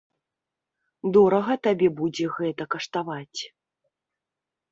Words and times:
Дорага 1.17 1.53
табе 1.67 1.89
будзе 1.99 2.25
гэта 2.37 2.63
каштаваць. 2.77 3.41